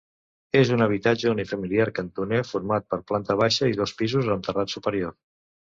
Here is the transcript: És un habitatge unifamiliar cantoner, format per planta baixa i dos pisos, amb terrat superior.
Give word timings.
És 0.61 0.71
un 0.77 0.83
habitatge 0.85 1.33
unifamiliar 1.33 1.87
cantoner, 1.99 2.41
format 2.55 2.91
per 2.95 3.01
planta 3.13 3.39
baixa 3.45 3.73
i 3.75 3.79
dos 3.85 3.97
pisos, 4.03 4.35
amb 4.39 4.51
terrat 4.51 4.77
superior. 4.79 5.19